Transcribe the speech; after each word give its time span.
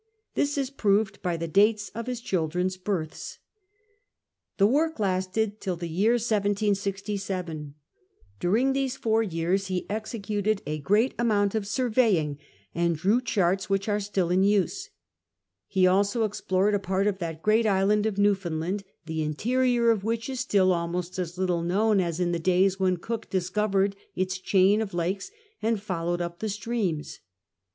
This 0.33 0.57
is 0.57 0.71
proved 0.71 1.21
by 1.21 1.37
the 1.37 1.47
dates 1.47 1.89
of 1.93 2.07
his 2.07 2.21
children's 2.21 2.75
births. 2.75 3.37
The 4.57 4.65
work 4.65 4.97
lasted 4.99 5.61
till 5.61 5.75
the 5.75 5.87
year 5.87 6.13
1767. 6.13 7.75
During 8.39 8.73
these 8.73 8.97
four 8.97 9.21
years 9.21 9.67
he 9.67 9.87
executed 9.91 10.63
a 10.65 10.79
great 10.79 11.13
amount 11.19 11.53
of 11.53 11.67
surveying, 11.67 12.39
and 12.73 12.95
drew 12.95 13.21
charts 13.21 13.69
which 13.69 13.87
are 13.87 13.99
still 13.99 14.31
in 14.31 14.41
use. 14.41 14.89
lie 15.75 15.85
also 15.85 16.23
explored 16.23 16.73
a 16.73 16.79
part 16.79 17.05
of 17.05 17.19
tliat 17.19 17.43
great 17.43 17.67
island 17.67 18.07
of 18.07 18.15
NewfoiiiKllaiid, 18.15 18.81
the 19.05 19.21
interior 19.21 19.91
of 19.91 20.03
which 20.03 20.29
is 20.31 20.39
still 20.39 20.69
rilmost 20.71 21.19
as 21.19 21.37
little 21.37 21.61
known 21.61 21.99
fis 21.99 22.19
in 22.19 22.31
the 22.31 22.39
days 22.39 22.77
Avhon 22.77 22.99
Cook 22.99 23.29
dis 23.29 23.51
covered 23.51 23.95
its 24.15 24.39
chain 24.39 24.81
of 24.81 24.95
lakes 24.95 25.29
and 25.61 25.79
followed 25.79 26.21
up 26.21 26.39
the 26.39 26.49
streams. 26.49 27.19